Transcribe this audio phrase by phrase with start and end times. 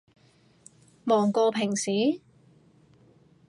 [1.03, 2.21] 忙過平時？